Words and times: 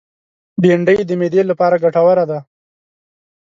بېنډۍ 0.61 0.97
د 1.05 1.11
معدې 1.19 1.41
لپاره 1.51 1.81
ګټوره 1.83 2.23
ده 2.31 2.39